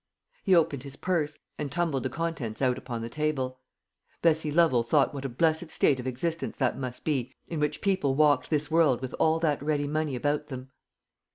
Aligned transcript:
He 0.43 0.55
opened 0.55 0.81
his 0.81 0.95
purse, 0.95 1.37
and 1.59 1.71
tumbled 1.71 2.01
the 2.01 2.09
contents 2.09 2.59
out 2.59 2.79
upon 2.79 3.03
the 3.03 3.07
table. 3.09 3.59
Bessie 4.23 4.51
Lovel 4.51 4.81
thought 4.81 5.13
what 5.13 5.25
a 5.25 5.29
blessed 5.29 5.69
state 5.69 5.99
of 5.99 6.07
existence 6.07 6.57
that 6.57 6.75
must 6.75 7.03
be 7.03 7.35
in 7.47 7.59
which 7.59 7.81
people 7.81 8.15
walked 8.15 8.49
this 8.49 8.71
world 8.71 8.99
with 8.99 9.13
all 9.19 9.37
that 9.41 9.61
ready 9.61 9.87
money 9.87 10.15
about 10.15 10.47
them. 10.47 10.71